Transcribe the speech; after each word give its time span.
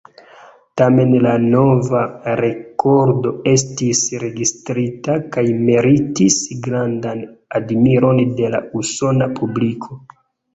Tamen 0.81 1.11
la 1.23 1.33
nova 1.41 1.99
rekordo 2.39 3.33
estis 3.51 4.01
registrita 4.23 5.19
kaj 5.37 5.43
meritis 5.69 6.39
grandan 6.69 7.23
admiron 7.61 8.23
de 8.41 8.51
la 8.57 8.63
usona 8.83 9.29
publiko. 9.39 10.01